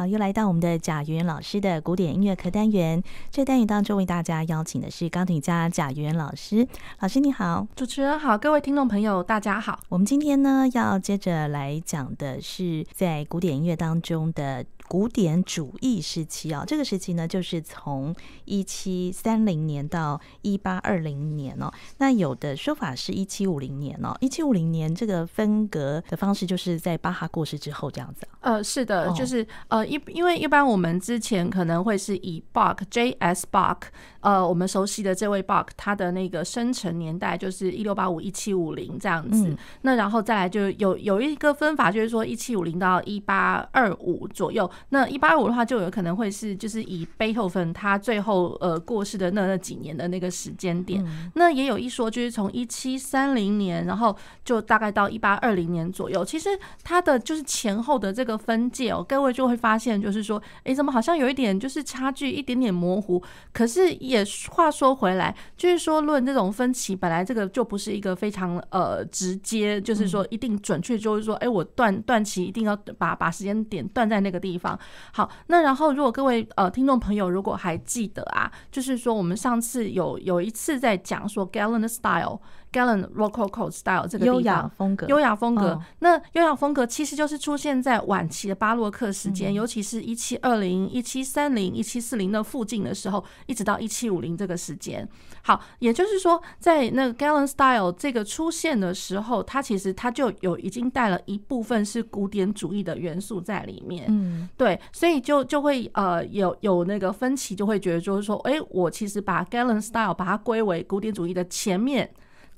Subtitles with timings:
[0.00, 3.02] 好，又来到我们的贾圆圆老师的古典音乐课单元。
[3.30, 6.66] 这单元当中为大家邀请的是钢琴家贾圆圆老师。
[7.00, 9.78] 老师你好，主持人好，各位听众朋友大家好。
[9.90, 14.64] 我们今天呢要接着来讲的是在古典音乐当中的。
[14.90, 18.12] 古典主义时期啊，这个时期呢，就是从
[18.44, 21.72] 一七三零年到一八二零年哦。
[21.98, 28.26] 那有的说法是一七五零年哦，一七五零年这个分隔的方式，就是在巴哈过世之后这样子。
[28.40, 33.46] 呃，是的，就是呃一因为一般我们之前可能会是以 Bach J.S.
[33.52, 33.82] Bach，
[34.18, 39.56] 呃，我们熟悉的这位 Bach，他的那个生辰年代就是一六八五一七五零这样子。
[39.82, 44.68] 那然后再来就有有一个分法，就是说一七五零到一八二五左右。
[44.88, 51.04] 那一八二五的话，就有可能会是就是以贝多芬他最后呃过世的那那几年的那个时间点。
[51.04, 56.24] 嗯、那也有一说，就是从一七三零年，然后就大概到一八二零年左右。
[56.24, 56.48] 其实
[56.82, 63.22] 它的就是前后的这个分界哦，各位就会发现，就是说，哎，怎么好像有一点就是差距一点点模糊？
[63.52, 74.69] 可是也话说回来，就是说论这种分歧，本来这个就不是一个非常呃直接，就是说一定准确，就是说，哎，我断断期一定要把把时间点断在那个地方。
[75.12, 82.40] 好，那然后如果各位呃听众朋友如果还记得啊，就是说我们上次有有一次在讲说 Galant Style。
[82.72, 85.80] Galant Rococo Style 这个优雅风格，优雅风格。
[85.98, 95.08] 那优雅风格其实就是出现在晚期的巴洛克时间，尤其是一七二零、一七三零、一七四零的附近的时候，一直到一七五零这个时间。
[95.42, 104.04] 好，也就是说，在那个 Gallant Style 这个出现的时候，它其实它就有已经带了一部分是古典主义的元素在里面。
[104.08, 112.08] 嗯，对，所以就就会呃有有那个分歧，就会觉得就是说，哎，我其实把 Galant Style 把它归为古典主义的前面。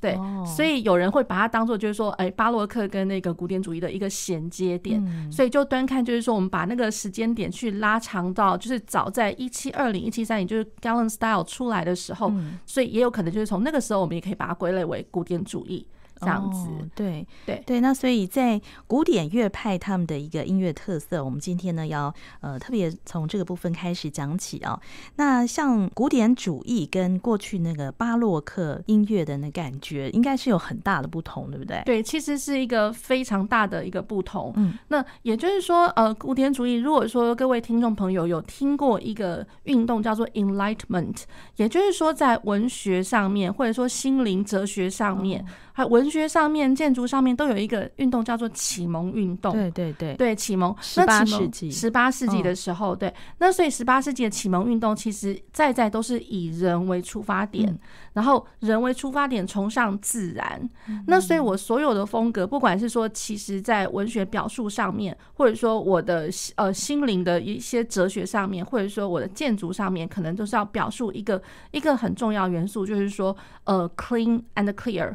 [0.02, 5.00] 对，所以有人会把它当做就是说，哎，巴洛克跟那个古典主义的一个衔接点，
[5.30, 12.32] 所以就端看就是说，我们把那个时间点去拉长到，就是早在一七二零、一七三零，就是 Galant Style 出来的时候，
[12.66, 15.86] 所以也有可能就是从那个时候，我们也可以把它归类为古典主义。
[16.22, 24.80] 这样子，哦、对对对，那所以在古典乐派他们的一个音乐特色，我们今天呢要呃特别从这个部分开始讲起啊。
[25.16, 31.82] 那像古典主义跟过去那个巴洛克音乐的那感觉，应该是有很大的不同，对不对？
[31.84, 34.52] 对，其实是一个非常大的一个不同。
[34.56, 41.22] 嗯，那也就是说，呃，古典主义，如果说各位听众朋友有听过一个运动叫做 Enlightenment，
[41.56, 45.40] 也就是说在文学上面或者说心灵哲学上面。
[45.42, 49.52] 哦还有文学上面、建筑上面都有一个运动叫做启蒙运动。
[49.52, 50.74] 对对对，对启蒙。
[50.80, 53.12] 十八世纪，十八世纪的时候，对。
[53.38, 57.78] 那所以十八世纪的启蒙运动，其实在在都是以人为出发点，
[58.12, 60.68] 然后人为出发点，崇尚自然。
[61.06, 73.34] 那所以我所有的风格，不管是说，其实在文学表述上面，或者说我的呃心灵的一些哲学上面，或者说我的建筑上面，可能都是要表述一个一个很重要元素，就是说
[73.64, 75.14] 呃 clean and clear。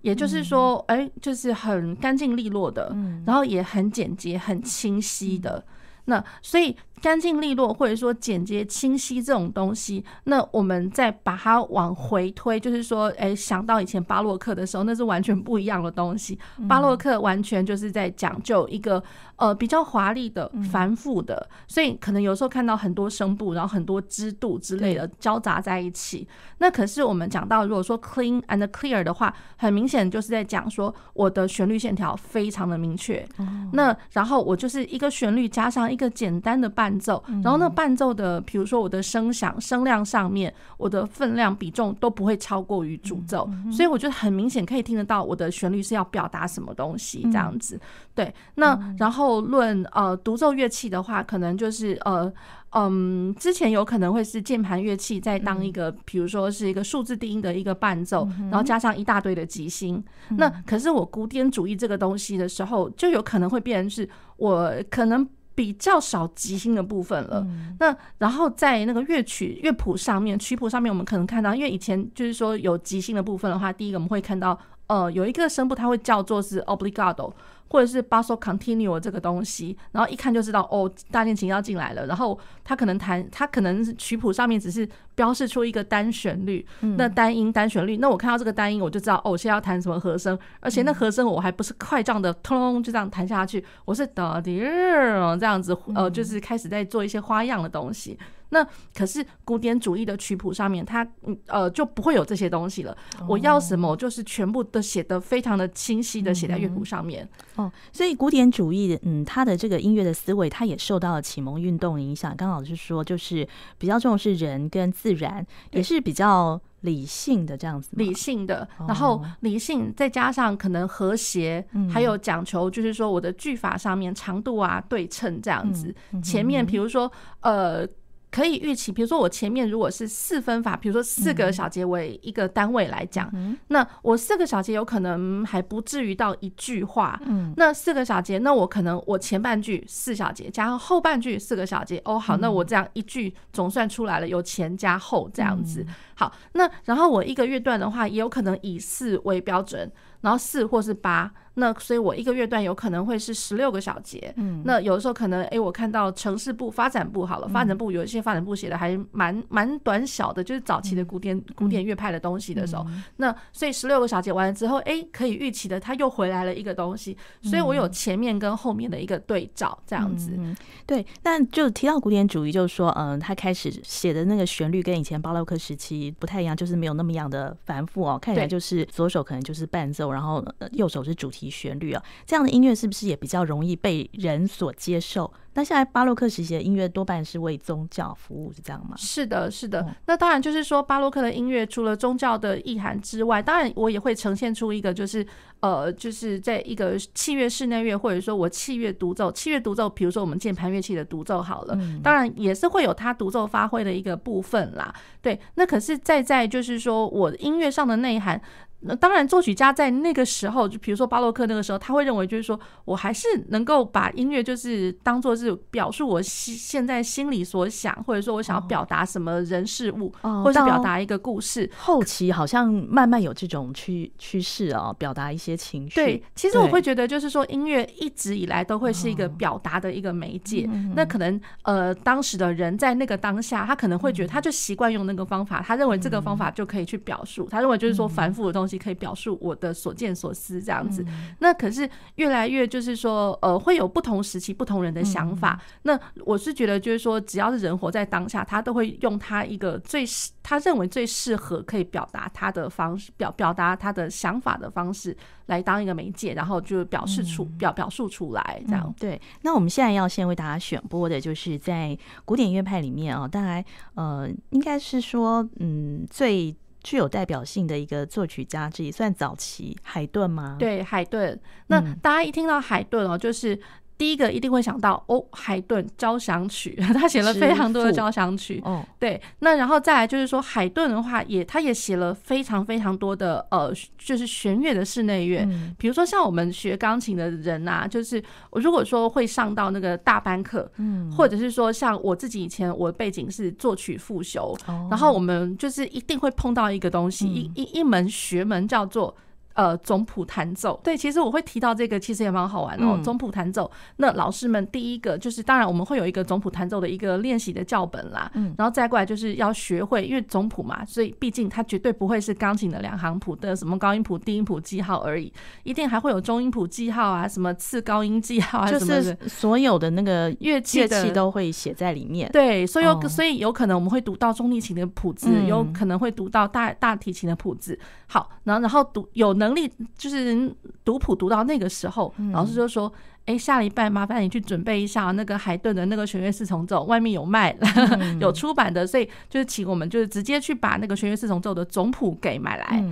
[0.00, 5.64] 也就是说，哎、欸，就是很干净利落的，然后也很简洁、很清晰的。
[6.04, 6.76] 那所以。
[7.00, 16.38] 干净利落，或者说简洁清晰这种东西，那我们再把它往回推，就是说，哎，想到以前巴洛克的时候，那是完全不一样的东西。
[16.68, 19.02] 巴洛克完全就是在讲究一个
[19.36, 26.26] 呃比较华丽的、繁复的，所以可能有时候看到很多声部，然后很多支度之类的交杂在一起。
[26.58, 33.24] 那可是我们讲到，如果说 clean and clear 的话，很明显就是在讲说我的旋律线条非常的明确。
[33.72, 36.87] 那然后我就是一个旋律加上一个简单的伴。
[36.88, 47.78] 伴奏，然后那伴奏的，比如说我的声响、声量上面，我的分量比重都不会超过于主奏，所以我觉得很明显可以听得到我的旋律是要表达什么东西这样子。
[48.14, 52.32] 对，那然后论呃独奏乐器的话，可能就是呃
[52.70, 60.02] 嗯，之前有可能会是键盘乐器在当一个，比如说是一个数字低音的一个伴奏，然后加上一大堆的即兴。
[60.30, 65.28] 那可是我古典主义这个东西的时候，就有可能会变成是我可能。
[65.58, 67.44] 比较少即兴的部分了。
[67.80, 74.56] 那然后在那个乐曲乐谱上面，曲谱上面，我们可能看到，因为以前就是说有即兴的部分的话，第一个我们会看到，
[74.86, 77.32] 呃，有一个声部它会叫做是 obbligato。
[77.68, 82.06] 或者是 basso continue 这个东西，然后一看就知道哦，大键琴要进来了。
[82.06, 86.66] 然后他可能弹，他可能曲谱上面只是标示出一个单旋律，
[86.96, 87.98] 那单音单旋律。
[87.98, 90.38] 那我看到这个单音，我就知道哦，我现在要弹什么和声。
[90.60, 98.18] 而且那和声我还不是快这样的，通就这样弹下去，我是哒滴这样子，呃，就是开始在做一些花样的东西。
[98.50, 101.06] 那可是古典主义的曲谱上面，它
[101.46, 102.96] 呃就不会有这些东西了。
[103.26, 107.28] 我要什么，就是全部都写得非常的清晰的写在乐谱上面。
[107.56, 112.34] 哦，所以古典主义，嗯，它的这个音乐的思维，它也受到了启蒙运动影响。
[112.36, 113.46] 刚老师说，就是
[113.76, 117.90] 比较重视人跟自然，也是比较理性的这样子。
[117.92, 125.94] 理性的，然后理性再加上可能和谐，还有讲求就是说我的句法上面长度啊对称这样子。
[126.22, 127.86] 前面比如说呃。
[128.30, 137.18] 可以预期，比如说我前面如果是四分法，比如说四个小节为一个单位来讲，嗯、那我四个小节有可能还不至于到一句话。
[137.24, 142.00] 嗯，那四个小节，那我可能我前半句四小节，加上后半句四个小节。
[142.04, 145.84] 哦，好，那我这样一句总算出来了，有前加后这样子。
[146.14, 149.90] 好，那然后我一个乐段的话，也有可能以四为标准。
[150.20, 154.32] 然后四或是八，那所以我一个乐段有可能会是十六个小节。
[154.36, 170.38] 嗯，那有的时候可能，哎，我看到城市部、发展部好了，发展部有一些发展部写的还蛮蛮短小的，就是早期的古典古典乐派的东西的时候，那所以十六个小节完了之后，哎，可以预期的，它又回来了一个东西，所以我有前面跟后面的一个对照，这样子。
[170.86, 180.10] 对，那就提到古典主义，就是说，嗯，他开始写的那个旋律跟以前巴洛克时期不太一样，就是没有那么样的繁复哦，看起来就是左手可能就是伴奏。
[180.12, 185.32] 然后右手是主题旋律啊，这样的音乐是不是也比较容易被人所接受？
[185.54, 188.94] 那现在巴洛克时期的音乐多半是为宗教服务，是这样吗？
[188.96, 189.84] 是的，是的。
[190.06, 195.26] 那当然就是说，巴洛克的音乐除了宗教的意涵之外，当然我也会呈现出一个，就是
[195.58, 204.94] 呃，就是在一个器乐室内乐，或者说我器乐独奏，器乐独奏，比如说我们键盘乐器的独奏好了，当然也是会有它独奏发挥的一个部分啦。
[205.20, 208.40] 对，那可是再在就是说我音乐上的内涵。
[208.80, 221.68] 那当然，作曲家在那个时候，就比如说巴洛克那个时候，他会认为就是说我还是能够把音乐就是当做是表述我现现在心里所想，或者说我想要表达什么人事物，或者是表达一个故事。
[221.76, 225.96] 后期好像慢慢有这种趋趋势啊，表达一些情绪。
[225.96, 230.70] 对，其实我会觉得就是说，音乐一直以来都会是一个表达的一个媒介。
[230.94, 238.67] 那可能呃，当时的人在那个当下，他可能会觉得他就习惯用那个方法，他认为这个方法就可以去表述，他认为就是说繁复的东西。
[238.76, 241.04] 可以表述我的所见所思这样子，
[241.38, 245.60] 那可是越来越就是说，呃，会有不同时期不同人的想法。
[245.82, 250.04] 那我是觉得，就是说，只要是人活在当下，他都会用他一个最
[250.42, 255.16] 他认为最适合可以表达他的方式，表表达他的想法的方式
[255.46, 258.92] 来当一个媒介，然后就表示出表表述出来这样。
[258.98, 259.20] 对。
[259.42, 266.56] 那我们现在要先为大家选播的就是在古典乐派里面啊，大概呃，应该是说，嗯，最。
[266.82, 270.56] 具有代表性的一个作曲家之一，算早期海顿吗？
[270.58, 271.38] 对，海顿。
[271.66, 273.58] 那大家一听到海顿哦，就是。
[273.98, 278.62] 第一个一定会想到哦，海顿交响曲， 他写了非常多的交响曲。
[278.64, 285.40] 哦，对，那然后再来就是说，海顿的话也，他也写了非常非常多的呃，就是弦乐的室内乐。
[285.40, 288.22] 嗯，比如说像我们学钢琴的人呐、啊，就是
[288.52, 294.56] 如果说会上到那个大班课，嗯，或者是说像我自己以前我的背景是作曲复修，
[294.88, 299.12] 然后我们就是一定会碰到一个东西，一一一门学门叫做。
[299.58, 302.96] 呃，总谱弹奏，对，其实我会提到这个，其实也蛮好玩哦。
[303.02, 315.32] 总谱弹奏，那老师们第一个就是，当然我们会有一个总谱弹奏的一个练习的教本啦，嗯，然后再过来就是要学会，因为总谱嘛，所以毕竟它绝对不会是钢琴的两行谱的什么高音谱、低音谱记号而已，
[315.64, 322.30] 一定还会有中音谱记号啊，什么次高音记号啊，就是所有的那个乐器乐器都会写在里面。
[322.30, 327.76] 对，所以有，所以有可能我们会读到中提琴的谱子，有可能会读到大大提琴的谱子。
[328.06, 332.92] 好，然后然后读有能力就是读谱读到那个时候，老师就说
[333.28, 337.54] ：“哎，下礼拜麻烦你去准备一下那个海顿的那个弦乐四重奏，外面有卖，
[338.20, 342.82] 有出版的，所以就是请我们就是直接去把那个弦乐四重奏的总谱给买来。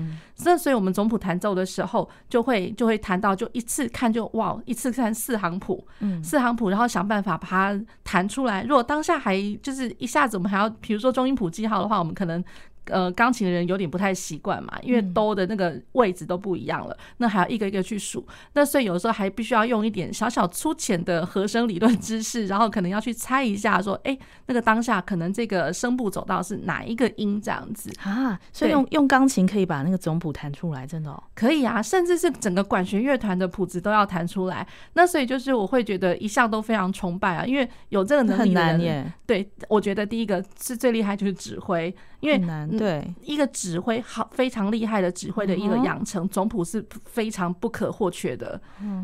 [0.45, 5.83] 那所以我们总谱弹奏的时候，就会就会弹到就一次看就哇，一次看四行谱，
[6.23, 8.63] 四行谱，然后想办法把它弹出来。
[8.65, 12.45] 如果当下还就是一下子我们还要，比如说中音谱记号的话，我们可能。”
[12.89, 24.17] 呃，钢琴的人有点不太习惯嘛，因为哆的那个位置都不一样了，那还要一个一个去数，那所以有时候还必须要用一点小小小粗浅的和声理论知识，然后可能要去猜一下，说，哎，
[24.47, 28.39] 那个当下可能这个声部走到是哪一个音这样子啊？
[28.53, 31.23] 所以用用钢琴可以把那个总谱弹出来，真的哦？
[31.35, 34.67] 可以啊，甚至是整个管弦乐团的谱子都要弹出来。
[34.95, 39.13] 那所以就是我会觉得一向都非常崇拜啊，因为有这个能力的人，很难耶。
[39.27, 41.95] 对，我觉得第一个是最厉害就是指挥。
[42.21, 48.61] 因为难对一个指挥好非常厉害的指挥的一个养成，总谱是非常不可或缺的。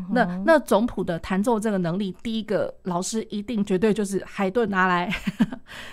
[0.09, 5.09] 那那总谱的弹奏这个能力，第一个老师一定绝对就是海顿拿来，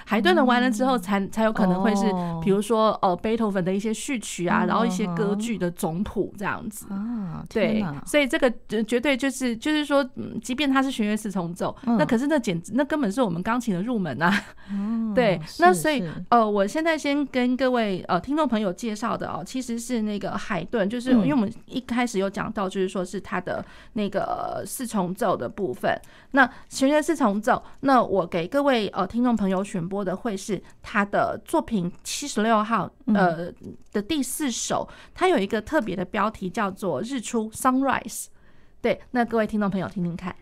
[0.04, 2.04] 海顿的完了之后才才有可能会是，
[2.42, 7.44] 比如说呃贝多芬的一些序曲啊，然后一些歌剧的总谱这样子啊。
[7.50, 8.50] 对，所以这个
[8.84, 10.02] 绝对就是就是说，
[10.42, 14.32] 即便他是弦乐四重奏，那可是那简直那根本是我们钢琴的入门啊。
[15.14, 17.19] 对，那所以呃，我现在先。
[17.26, 26.00] 跟各位呃听众朋友介绍的哦，其实是那个海顿，就是因为我们一开始有讲到，就是说是他的那个四重奏的部分。
[26.32, 33.50] 那弦乐四重奏，那我给各位呃听众朋友选播的会是他的作品七十六号呃
[33.92, 38.26] 的第四首，它有一个特别的标题叫做日出 （Sunrise）。
[38.80, 40.34] 对，那各位听众朋友听听看。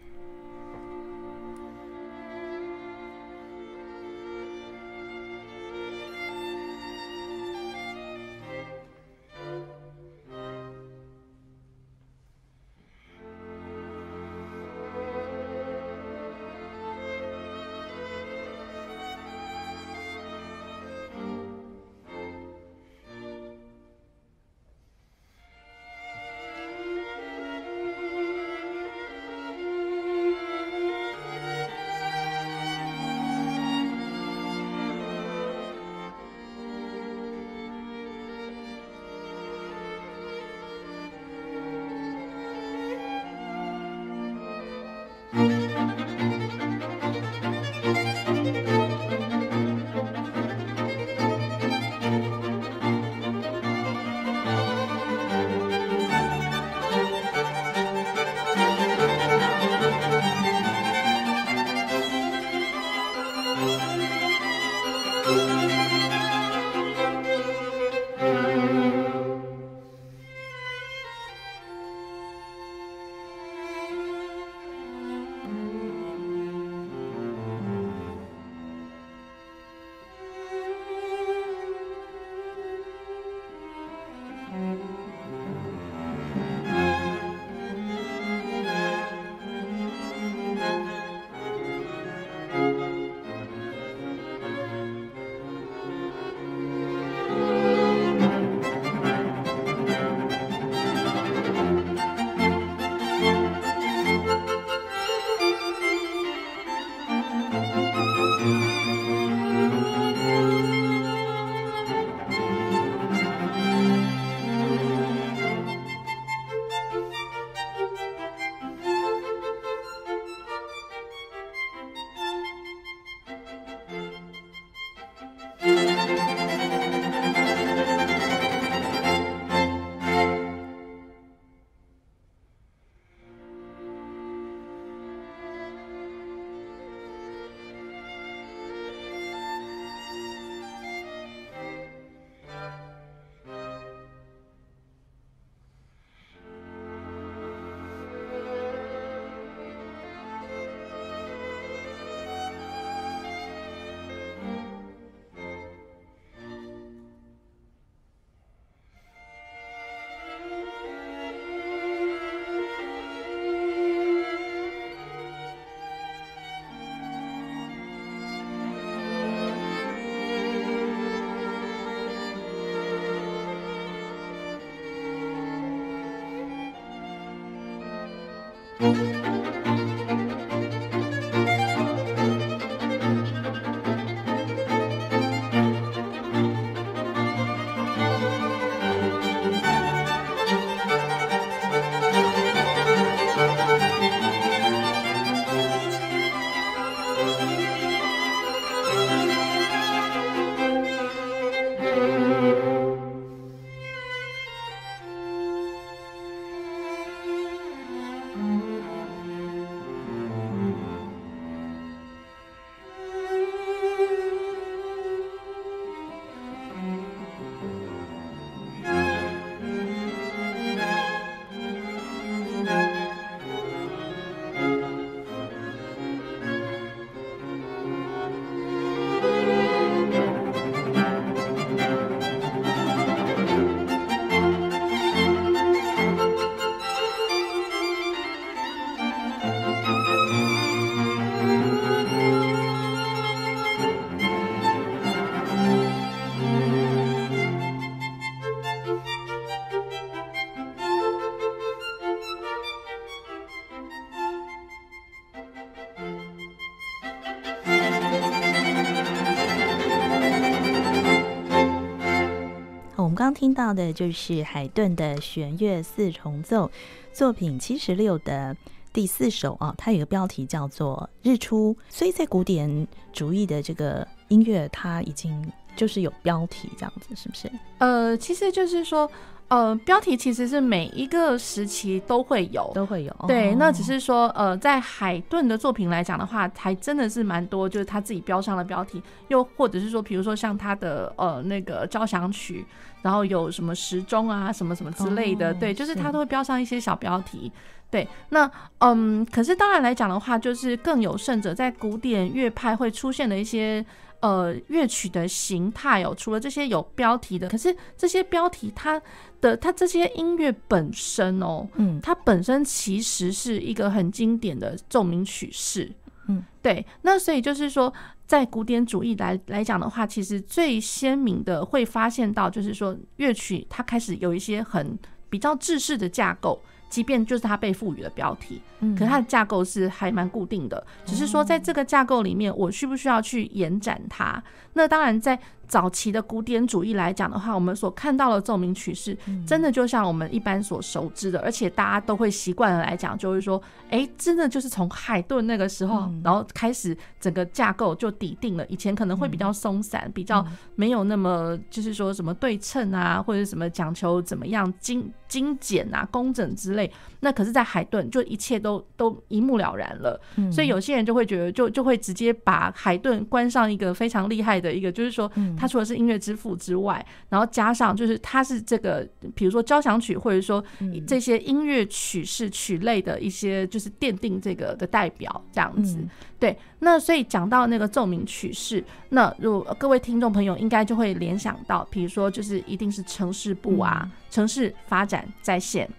[263.38, 266.68] 听到的就是海顿的弦乐四重奏
[267.12, 268.56] 作品七十六的
[268.92, 277.48] 第四首啊，它有个标题叫做《日出》，所以在古典主义的这个音乐，它已经就是有标题这样子，是不是？
[277.78, 279.08] 呃，其实就是说。
[279.48, 283.14] 呃，标题其实是每一个时期都会有，都会有。
[283.26, 292.62] 对，那只是说，呃，在海顿的作品来讲的话，还真的是蛮多，就是他自己标上了标题，又或者是说，比如说像他的呃那个交响曲，
[293.00, 297.50] 然后有什么时钟啊，什么什么之类的，哦、对，就是他都会标上一些小标题。
[297.90, 298.50] 对，那
[298.80, 303.82] 嗯，可是当然来讲的话，就是更有甚者，在古典乐派会出现的一些。
[304.20, 309.00] 呃，乐曲的形态哦，除了这些有标题的，可是这些标题它
[309.40, 315.92] 的它这些音乐本身哦，嗯，它本身其实是一个很经典的奏鸣曲式，
[316.26, 316.84] 嗯，对。
[317.02, 317.92] 那所以就是说，
[318.26, 324.98] 在古典主义来来讲的话，其实最鲜明的会发现到，就是说乐曲它开始有一些很
[325.30, 326.60] 比较制式的架构。
[326.88, 334.42] 即便就是它被赋予了标题，嗯，可是它的架构是还蛮固定的，只是说在这个架构里面，我需不需要去延展它？
[334.72, 335.38] 那当然在。
[335.68, 343.60] 早期的古典主义来讲的话，我们所看到的奏鸣曲式，真的就像我们一般所熟知的，而且大家都会习惯的来讲，就是说，
[343.90, 348.64] 哎，真的就是从海顿那个时候，然后开始整个架构就底定了。
[348.68, 350.44] 以前可能会比较松散，比较
[350.74, 356.90] 没有那么就是说什么对称啊，或者什么讲求怎么样精精简啊、工整之类。
[357.20, 360.18] 那可是，在海顿就一切都都一目了然了。
[360.50, 365.30] 所以有些人就会觉得，就就会直接把海顿关上一个非常厉害的一个，就是说。
[365.58, 370.62] 他除了是音乐之父之外，然后加上就是他是这个，比如说交响曲，或者说
[371.06, 375.98] 这些音乐曲式曲类的一些，就是奠定这个的代表这样子。
[376.38, 385.90] 对，那所以讲到那个奏鸣曲式，那如果各位听众朋友应该就会联想到，比如说就是一定是城市部啊，城市发展再现。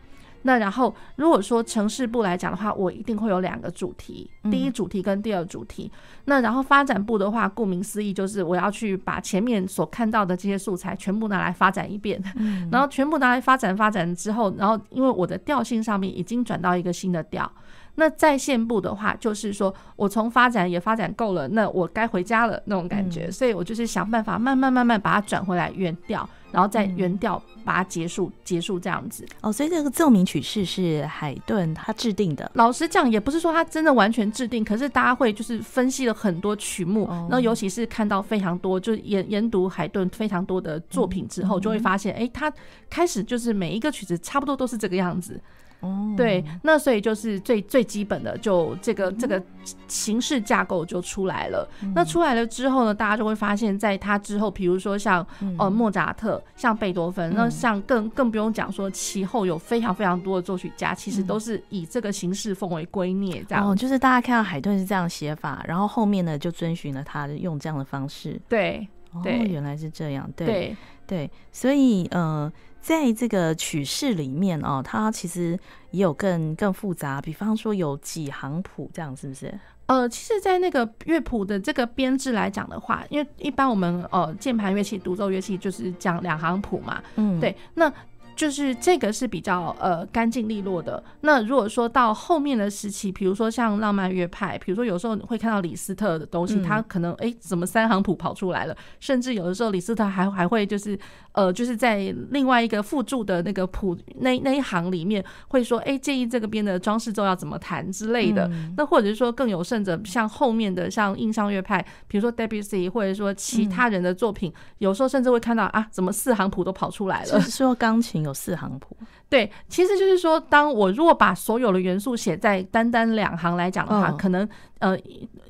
[0.44, 5.92] 那然后，如果说城市部来讲的话，我一定会有两个主题，第一主题跟第二主题。
[5.94, 17.52] 嗯、那然后发展部的话，顾名思义就是我要去把前面所看到的这些素材全部拿来发展一遍，嗯、 然后全部拿来发展发展之后，然后因为我的调性上面已经转到一个新的调。
[18.00, 29.26] 那在线部的话，就是说我从发展也发展够了，那我该回家了那种感觉，嗯、所以我就是想办法慢慢慢慢把它转回来原调，然后再原调把它结束、嗯、结束这样子。
[29.42, 32.50] 哦，所以这个奏鸣曲式是海顿他制定的。
[32.56, 42.54] 老实讲，也不是说他真的完全制定，可是大家会就是分析了很多曲目，哦、然后尤其是看到非常多，就研研读海顿非常多的作品之后，就会发现，哎、嗯，他
[42.90, 45.40] 开始就是每一个曲子差不多都是这个样子。
[45.82, 49.42] 哦，对，那所以就是最最基本的，就这个这个
[49.88, 51.66] 形式架构就出来了。
[51.82, 63.46] 嗯、那出来了之后呢，大家就会发现，在他之后，比如说像、嗯、呃莫扎特、像贝多芬，嗯、那像更更不用讲说，其后有非常非常多的作曲家，其实都是以这个形式奉为圭臬。
[63.48, 68.40] 这样、哦，就是大家看到海顿是这样写法，然后后面呢就遵循了他用这样的方式。
[68.50, 68.86] 对，
[69.24, 70.30] 对，哦、原来是这样。
[70.36, 70.78] 对对，
[71.10, 72.52] 对，所以呃。
[72.82, 75.60] 在这个曲式里面哦，它其实
[75.92, 79.54] 也有更更复杂，比方说有几行谱这样，是不是？
[79.88, 87.92] 呃，其实，在那个乐谱的这个编制来讲的话，因为一般我们呃键盘乐器、独奏乐器就是讲两行谱嘛，嗯，对，那。
[88.40, 91.04] 就是这个是比较呃干净利落的。
[91.20, 98.74] 那如果说到后面的时期，比如说像浪漫乐派，比如说有时候你会看到李斯特的东西，他可能哎怎么三行谱跑出来了？
[99.02, 100.98] 甚至有的时候李斯特还还会就是
[101.34, 108.50] 呃就是在另外一个附注的那个谱那那一行里面会说哎建议这个边的装饰奏要怎么弹之类的。
[108.78, 117.32] 那或者是说更有甚者，像后面的像印象乐派，比如说 Debussy 或者说其他人的作品，有时候甚至会看到啊怎么四行谱都跑出来了？
[117.34, 118.29] 就是说钢琴。
[118.30, 118.96] 有四行谱，
[119.28, 124.98] 对，其实就是说，当我如果把所有的元素写在单单两行来讲的话，哦、可能呃，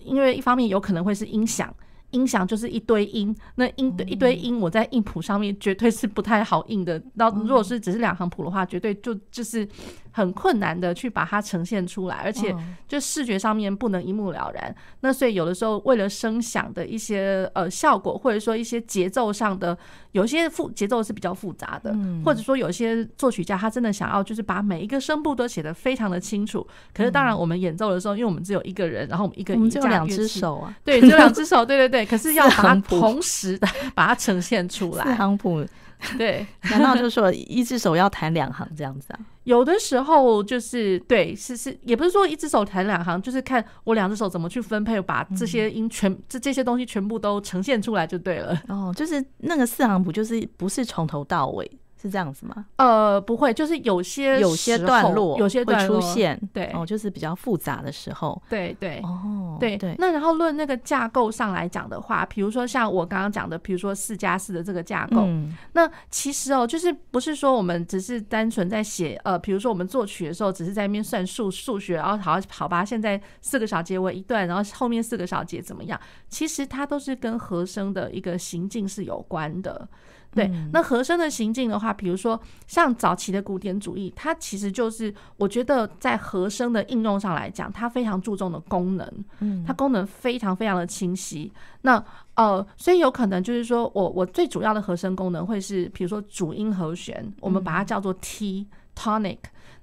[0.04, 1.72] 因为一方面有可能会是音响，
[2.10, 7.00] 音响就是一堆音，那音一堆音，我在印谱上面绝对是不太好印的。
[7.14, 9.68] 那如果是只是两行谱的话，绝对就就是。
[10.12, 12.56] 很困难的去把它呈现出来，而且
[12.88, 14.74] 就视觉上面不能一目了然。
[15.02, 19.78] 那所以有的时候为了声响的一些呃效果，或者说一些节奏上的，
[20.12, 21.96] 有些复节奏是比较复杂的，
[22.26, 26.66] 或者说有些作曲家他真的想要就是把每一个声部都写得非常的清楚。
[26.94, 32.06] 可是当然我们演奏的时候，因为我们只有一个人，然后我们一个人只有两只手啊，对，只有两只手，对对对。
[32.06, 35.04] 可是要把它同时的把它呈现出来。
[35.04, 35.66] 四行谱
[36.18, 39.20] 对， 难道就是说一只手要弹两行这样子啊？
[39.44, 48.62] 有的时候就是对，是是，也不是说一只手弹两行，就是看我两只手怎么去分配，把这些音全这、嗯、这些东西全部都呈现出来就对了。
[48.68, 51.70] 哦，就是那个四行谱，就是不是从头到尾。
[52.02, 52.66] 是这样子吗？
[52.78, 59.96] 呃，不会，就是有些有些段落，有些段落会出现，对，哦，就是比较复杂的时候，对对，哦，对对。
[60.00, 76.00] 那然后论那个架构上来讲的话，比如说像我刚刚讲的，比如说四加四的这个架构，嗯、那其实哦，就是不是说我们只是单纯在写，呃，比如说我们作曲的时候，只是在那边算数数学，然后好好吧，现在四个小节为一段，然后后面四个小节怎么样？
[76.30, 79.86] 其实它都是跟和声的一个行进是有关的。
[80.32, 91.52] 对，那和声的行进的话，比如说像早期的古典主义，它其实就是我觉得在和声的应用上来讲，它非常注重的功能，嗯，它功能非常非常的清晰。
[91.82, 92.04] 那
[92.36, 99.38] 呃，所以有可能就是说我我最主要的和声功能会是，比如说主音和弦，我们把它叫做 T tonic。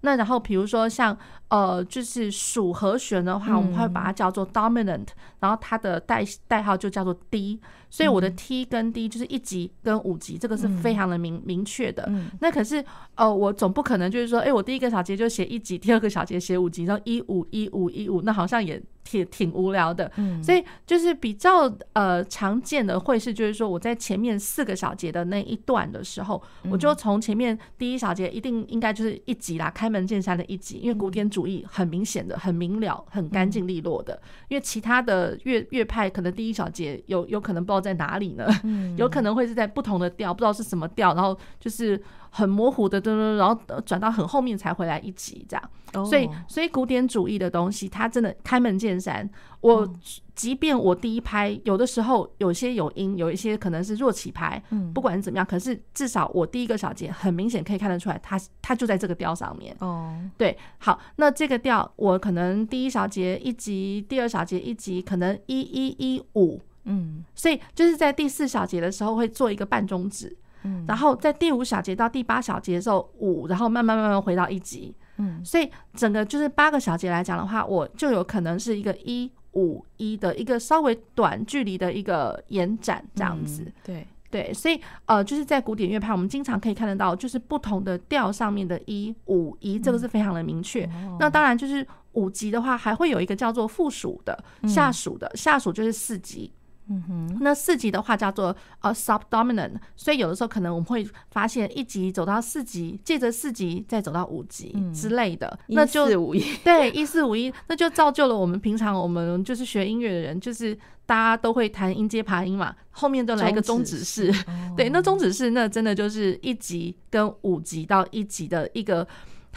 [0.06, 1.16] 那然后比如说像
[1.48, 5.08] 呃，就是属和弦的话，我们会把它叫做 dominant，
[5.40, 7.60] 然后它的代代号就叫做 D。
[7.90, 12.08] 所以我的 T 跟 D 就是一级跟五级，这个是非常的明明确的。
[12.40, 12.84] 那可是
[13.16, 20.10] 呃，我总不可能就是说，哎，我第一个小节就写一级，第二个小节写五级，然后一五一五一五，那好像也挺挺无聊的。
[20.42, 34.20] 所以就是比较呃常见的会是，就是说我在前面四个小节的那一段的时候，我就从前面第一小节一定应该就是一集啦，开门见山的一集，因为古典主义很明显的、很明了、很干净利落的。
[34.48, 38.46] 因为其他的乐乐派可能第一小节有有可能不知道在哪里呢？
[38.98, 42.00] 有可能会是在不同的调，不知道是什么调，然后就是
[42.36, 45.70] 很模糊的，噔然后转到很后面才回来一集这样。
[46.04, 49.26] 所以，所以古典主义的东西，它真的开门见山。
[49.62, 49.90] 我
[50.34, 59.74] 即便我第一拍有的时候有些有音，有一些可能是弱起拍，嗯不管怎么样，可是至少我第一个小节很明显可以看得出来，它它就在这个调上面。
[59.80, 66.60] 哦，对，好，那这个调我可能第一小节一级，第二小节一级，可能一一一五。
[66.84, 84.06] 嗯，所以就是在第四小节的时候会做一个半中指，嗯，然后在第五小节到第八小节的时候五，然后慢慢慢慢回到一级，嗯，所以整个就是八个小节来讲的话，我就有可能是一个一五一的一个稍微短距离的一个延展这样子，嗯、对。
[84.28, 90.84] 对，所以呃，就是在古典乐派，我们经常可以看得到，就是不同的调上面的一五一，这个是非常的明确。
[90.92, 96.52] 嗯、那当然就是五级的话，还会有一个叫做附属的下属的、嗯、下属就是四级。
[96.88, 106.56] 嗯哼，那四级的话叫做呃 subdominant，所以有的时候可能我们会发现一级走到四级，借着四级再走到五级之类的，嗯、那就一四五一。
[106.62, 114.44] 对一四五一， 那就造就了我们平常我们就是学音乐的人，就是大家都会弹音阶爬音嘛，后面都来一个中指式，指
[114.76, 119.06] 对，那中指式那真的就是一级跟五级到一级的一个。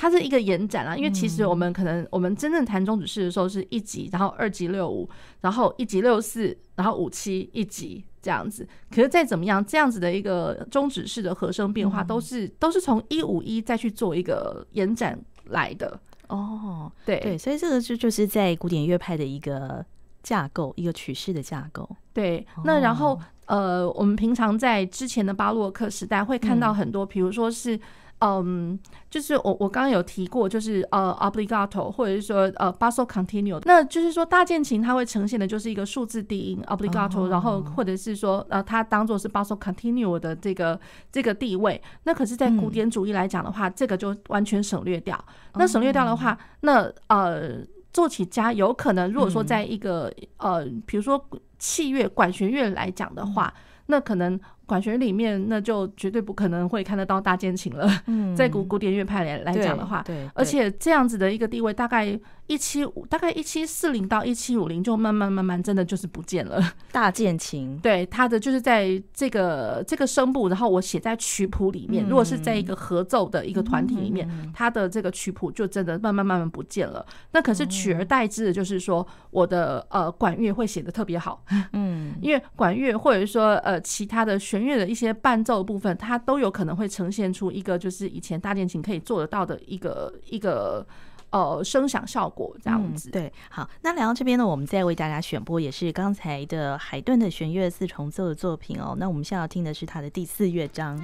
[0.01, 5.09] 它是一个延展啊，因为其实我们可能我们真正弹中指式的时候是一级，然后二级六五，
[5.41, 8.65] 然后一级六四，然后五七一级这样子。
[8.89, 15.99] 可是再怎么样，这样子的一个中指式的和声变化，都是都是从一五一再去做一个延展来的。
[16.29, 19.85] 哦，对对，所以这个就就是在古典乐派的一个
[20.23, 21.89] 架构，一个曲式的架构。
[22.13, 27.77] 对，那然后呃，我们平常在之前的巴洛克时代会看到很多，比如说是。
[28.21, 28.77] 嗯，
[29.09, 40.77] 就是我我刚刚有提过，就是呃，obbligato 或者是说呃，basso continuo，那就是说大键琴它会呈现的就是一个数字低音 obbligato，然后或者是说呃，它当做是 basso continuo 的这个
[41.09, 41.81] 这个地位。
[42.03, 45.17] 那可是，在古典主义来讲的话，这个就完全省略掉。
[45.53, 47.59] 那省略掉的话，那呃，
[47.93, 51.25] 作曲家有可能如果说在一个呃，比如说
[51.57, 53.53] 器乐管弦乐来讲的话，
[53.85, 54.37] 那可能。
[54.69, 57.89] 管弦里面，那就绝对不可能会看得到大键琴了。
[58.05, 66.61] 嗯，在古古典乐派来来讲的话，对，而且这样子的一个地位，大概一七五，大概一七四零到一七五零，就慢慢慢慢真的就是不见了。
[66.93, 72.07] 大键琴，对，它的就是在这个这个声部，然后我写在曲谱里面。
[72.07, 77.05] 如果是在一个合奏的一个团体里面，它的这个曲谱就真的慢慢慢慢不见了。
[77.31, 81.43] 那可是取而代之的就是说，我的呃管乐会写的特别好。
[81.73, 90.85] 嗯， 因为管乐或者说呃其他的弦乐的一些伴奏的部分，它都有可能会呈现出一个就是以前大键琴可以做得到的一个一个
[91.31, 93.09] 呃声响效果这样子。
[93.09, 98.95] 嗯、对，好，那来到这边呢，我们再为大家选播也是刚才的海顿的弦乐四重奏的作品哦。
[98.97, 100.97] 那我们现在要听的是他的第四乐章。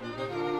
[0.00, 0.57] 好，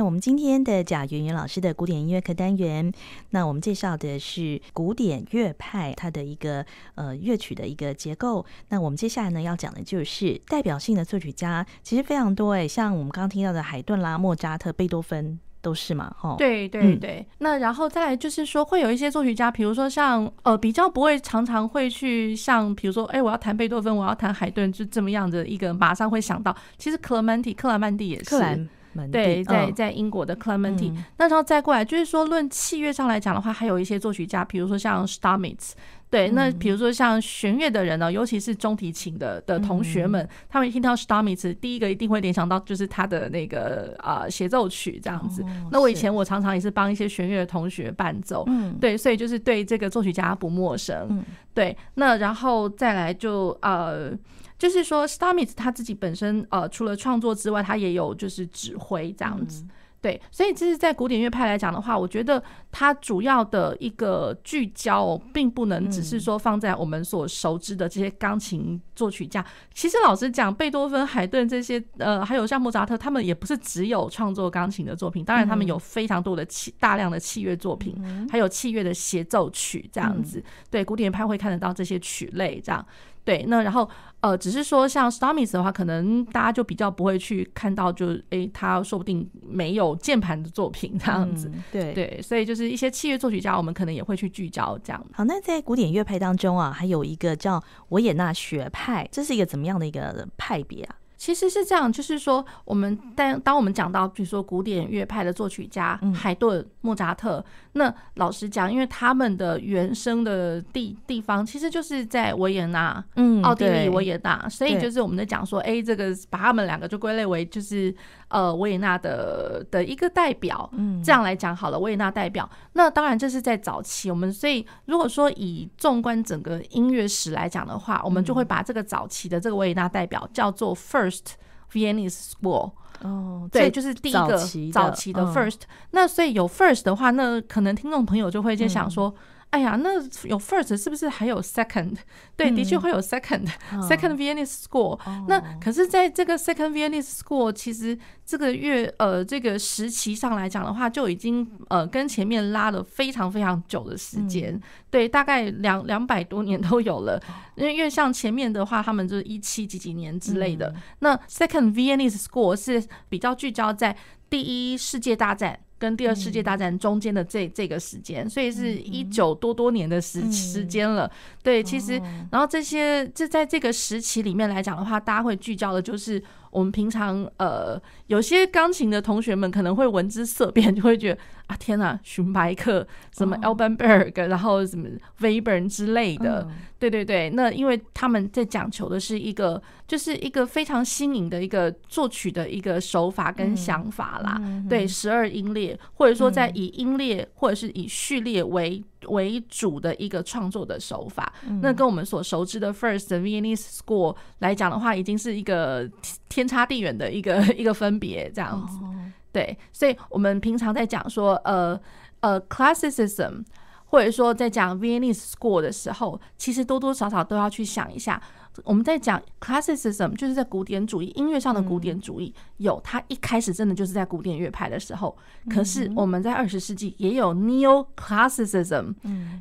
[0.00, 2.90] 在我们今天的贾圆圆老师的古典音乐课单元，
[3.32, 8.46] 那我们介绍的是古典乐派它的一个呃乐曲的一个结构。
[8.70, 16.34] 那我们接下来呢要讲的就是代表性的作曲家，其实非常多诶，像我们刚刚听到的海顿啦、莫扎特、贝多芬都是嘛，哈。
[16.38, 17.16] 对对对。
[17.18, 28.66] 嗯、那然后再来就是说，会有一些作曲家，比如说像呃比较不会常常会去像比如说，哎，我要弹贝多芬，我要弹海顿，就这么样的一个马上会想到，其实克莱曼蒂、克莱曼蒂也是。
[29.12, 35.72] 对，在在英国的克莱曼蒂，那时候再过来，就是说论器乐上来讲的话，还有一些作曲家，比如说像 Stamitz，
[36.10, 45.44] 对，那比如说像弦乐的人呢，尤其是中提琴的的同学们，他们一听到 Stamitz，第一个一定会联想到就是他的那个啊协奏曲这样子。
[45.70, 48.44] 那我以前我常常也是帮一些弦乐的同学伴奏，
[48.80, 51.24] 对，所以就是对这个作曲家不陌生。
[51.54, 54.12] 对，那然后再来就呃。
[54.60, 59.64] 就是说，Stamitz 他自己本身呃，除了创作之外，他也有就是指挥这样子，
[60.02, 69.42] 对，所以其实在古典乐派来讲的话，我觉得它主要的一个聚焦，并不能只是说放在我们所熟知的这些钢琴作曲家。
[69.72, 77.94] 其实老实讲，贝多芬、海顿这些呃，还有像莫扎特，他们也不是只有创作钢琴的作品，当然他们有非常多的器大量的器乐作品，
[78.30, 80.42] 还有器乐的协奏曲这样子。
[80.70, 82.86] 对，古典乐派会看得到这些曲类这样。
[83.30, 83.88] 对，那然后
[84.18, 91.48] 呃，只是说像 Stamitz 的话，可能大家就比较不会去看到就，就诶，他说不定没有键盘的作品这样子。
[91.54, 95.06] 嗯、对对，所以就是一些器乐作曲家，我们可能也会去聚焦这样。
[95.12, 100.96] 好，那在古典乐派当中啊，还有一个叫维也纳学派，这是一个怎么样的一个派别啊？
[101.16, 117.94] 其实是这样，就是说，我们当当我们讲到，比如说古典乐派的作曲家海顿、莫扎特，那老实讲，因为他们的原生的地地方其实就是在维也纳，嗯，奥地利维也纳，所以就是我们在讲说，哎，这个把他们两个就归类为就是
[118.28, 122.48] 呃维也纳的的一个代表，嗯，这样来讲好了，维也纳代表。
[122.74, 131.00] 那当然这是在早期，我们所以如果说以纵观整个音乐史来讲的话，我们就会把这个早期的这个维也纳代表叫做 First。
[131.00, 131.36] First
[131.72, 134.36] Viennese School，哦，对，就是第一个
[134.72, 135.60] 早期的 First。
[135.90, 139.14] 那所以有 First 的话，那可能听众朋友就会在想说。
[139.50, 139.94] 哎呀，那
[140.28, 141.96] 有 first 是不是还有 second？
[142.36, 145.24] 对，的确会有 second，second、嗯、second Viennese School、哦。
[145.28, 154.54] 那可是在这个 second Viennese School，其实这个月呃这个时期上来讲的话，就已经呃跟前面拉了非常非常久的时间。
[154.54, 157.20] 嗯、对，大概两两百多年都有了。
[157.56, 160.68] 因为因为像前面的话，他们就是一七几几年之类的。
[160.68, 163.96] 嗯、那 second Viennese School 是比较聚焦在
[164.30, 165.58] 第一世界大战。
[165.80, 171.10] 跟第二世界大战中间的这这个时间，所以是一九多多年的时时间了。
[171.42, 182.86] 对，其实，然后这些这在这个时期里面来讲的话，大家会聚焦的就是我们平常呃有些钢琴的同学们可能会闻之色变，就会觉得啊天呐，荀白克
[183.16, 184.88] 什么 Alban Berg，、哦、然后什么
[185.20, 187.30] Webern 之类的，嗯、对对对。
[187.30, 194.36] 那因为他们在讲求的是一个，就是一个非常新颖的一个作曲的一个手法跟想法啦。
[194.40, 205.88] 嗯、对，十二音列，或者说在以音列或者是以序列为为主的一个创作的手法，嗯、那跟我们所熟知的 First Viennese School 来讲的话，已经是一个
[206.28, 208.76] 天差地远的一个一个分别，这样子。
[208.84, 208.94] 哦、
[209.32, 211.78] 对，所以我们平常在讲说，呃
[212.20, 213.44] 呃，Classicism，
[213.86, 218.20] 或者说在讲 Viennese School 的时候，其实多多少少都要去想一下。
[218.64, 225.16] 我们在讲 classicism，就是在古典主义音乐上的古典主义，有它一开始真的就是在古典乐派的时候。
[225.48, 228.94] 可是我们在二十世纪也有 neo-classicism，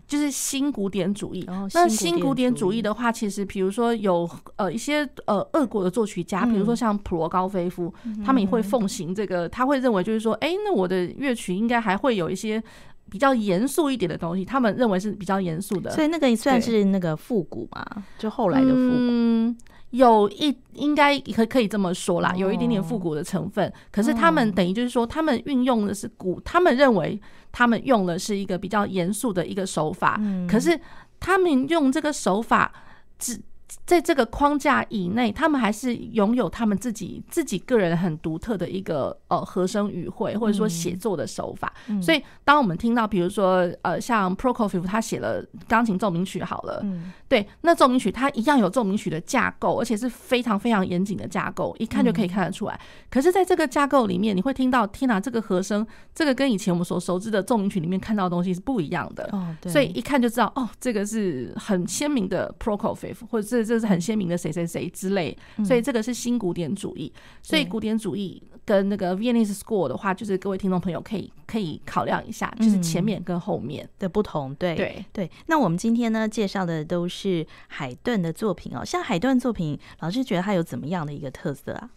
[0.08, 1.46] 就是新古典主义。
[1.74, 7.94] 那新古典主义的话，其实比如说有呃一些呃俄国的作曲家，比如说像普罗高菲夫，
[8.26, 12.64] 他们也会奉行这个，他会认为就是说，哎，那我的乐曲应该还会有一些。
[13.10, 17.86] 比较严肃一点的东西，他们认为是比较严肃的，所以那个算是那个复古嘛，
[18.18, 19.58] 就后来的复古，嗯，
[19.90, 23.68] 有一应该可可以这么说啦，有一点点复古的成分。
[23.68, 27.20] 哦、可是他们等于就是说，他们运用的是古，他们认为
[27.52, 30.80] 他们用的是一个比较严肃的一个手法，嗯、可是
[31.20, 32.72] 他们用这个手法
[33.18, 33.42] 只。
[33.86, 41.74] 在这个框架以内，他们还是拥有他们自己自己个人很独特的一个呃和声语汇，或者说写作的手法。
[41.88, 52.74] 嗯、所以，当我们听到比如说呃像 Prokofiev 他写了钢琴奏鸣曲好了，嗯、对，那奏鸣曲它一样有奏鸣曲的架构，而且是非常非常严谨的架构，一看就可以看得出来。
[52.74, 52.80] 嗯、
[53.10, 59.30] 可是，在这个架构里面，你会听到天哪，这个和声，这个跟以前我们所熟知的奏鸣曲里面看到的东西是不一样的。
[59.32, 67.12] 哦、所以一看就知道，哦，这个是很鲜明的 Prokofiev，或者是这是很鲜明的谁谁谁之类，所以这个是新古典主义。
[67.42, 74.54] 所以古典主义跟那个 Viennese School 的话，就是各位听众朋友可以可以考量一下，就是前面跟后面的不同。
[74.56, 75.32] 对对对。
[75.48, 81.90] 那我们今天呢介绍的都是海顿的作品哦，像海顿作品，老师觉得它有怎么样的一个特色啊？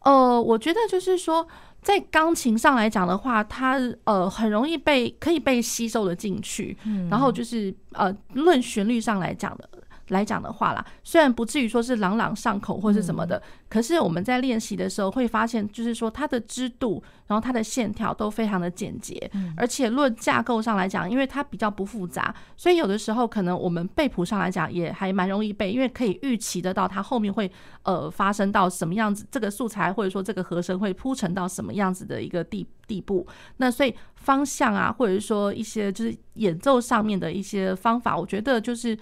[0.00, 1.46] 呃，我觉得就是说，
[1.82, 6.76] 在钢琴上来讲的话，它呃很容易被可以被吸收的进去，
[7.10, 9.68] 然后就是呃论旋律上来讲的。
[10.08, 27.50] 来讲的话啦，虽然不至于说是朗朗上口或是什么的，嗯、可是我们在练习的时候会发现，就是说它的支度，然后它的线条都非常的简洁，嗯、而且论架构上来讲，因为它比较不复杂，所以有的时候可能我们背谱上来讲也还蛮容易背，因为可以预期得到它后面会
[27.82, 33.26] 呃发生到什么样子，这个素材或者说这个和声会铺陈到什么样子的一个地地步，
[33.58, 38.98] 那所以方向啊，或者是说一些就是演奏上面的一些方法，我觉得就是。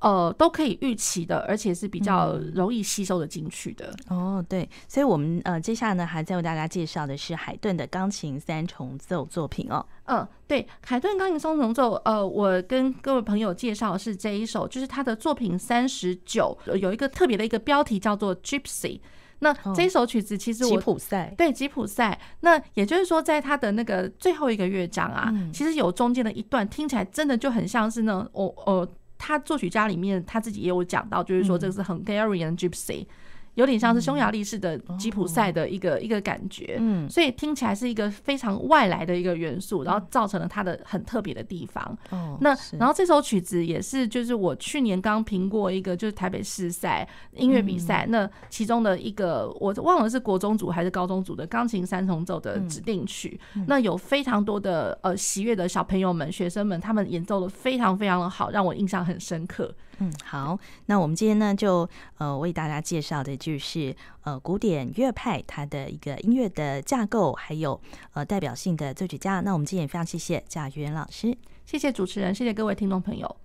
[0.00, 3.94] 呃，都可以预期的，而且是比较容易吸收的进去的。
[4.08, 9.84] 嗯、哦，对，所以我们呃接下来呢，还在为大家介绍的是海顿的钢琴三重奏作品哦。
[10.06, 19.00] 嗯，对，海顿钢琴三重奏，呃，我跟各位朋友介绍的是这一首，就是他的作品三十九，有一个特别的一个标题叫做 Gypsy。
[19.40, 28.88] 那这一首曲子其实我吉普赛对吉普赛，那也就是说，在他的那个最后一个乐章啊，嗯、其实有中间的一段听起来真的就很像是那种我呃。
[29.20, 33.06] 他作曲家里面他自己也有讲到，就是说这个是 Hungarian Gypsy。
[33.54, 41.98] 有点像是匈牙利式的吉普赛的一个一个感觉，嗯，所以听起来是一个非常外来的一个元素，然后造成了它的很特别的地方。
[42.10, 59.74] 哦，那然后这首曲子也是，就是我去年刚评过一个，就是台北市赛音乐比赛，那其中的一个我忘了是国中组还是高中组的钢琴三重奏的指定曲，那有非常多的呃喜悦的小朋友们、学生们，他们演奏的非常非常的好，让我印象很深刻。
[60.02, 67.78] 嗯，好，那我们今天呢，就呃为大家介绍的就是呃古典乐派它的一个音乐的架构，还有
[68.14, 69.40] 呃代表性的作曲家。
[69.40, 71.36] 那我们今天也非常谢谢贾元老师，
[71.66, 73.36] 谢谢主持人，谢谢各位听众朋友。